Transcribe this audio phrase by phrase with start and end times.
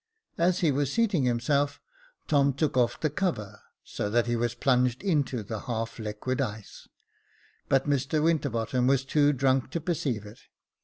[0.39, 1.79] As he was seating himself,
[2.27, 6.87] Tom took off" the cover, so that he was plunged into the half liquid ice;
[7.69, 10.39] but Mr Winterbottom was too drunk to perceive it.